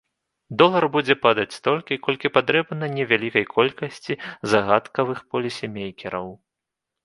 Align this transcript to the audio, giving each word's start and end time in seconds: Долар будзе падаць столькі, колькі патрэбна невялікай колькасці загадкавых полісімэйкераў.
Долар 0.61 0.85
будзе 0.95 1.15
падаць 1.25 1.53
столькі, 1.57 1.97
колькі 2.07 2.33
патрэбна 2.39 2.85
невялікай 2.97 3.45
колькасці 3.55 4.13
загадкавых 4.55 5.25
полісімэйкераў. 5.37 6.27